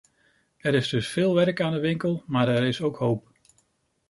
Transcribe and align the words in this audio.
Er 0.57 0.73
is 0.73 0.89
dus 0.89 1.07
veel 1.07 1.35
werk 1.35 1.61
aan 1.61 1.71
de 1.73 1.79
winkel 1.79 2.23
maar 2.27 2.47
er 2.47 2.63
is 2.63 2.81
ook 2.81 2.97
hoop. 2.97 3.27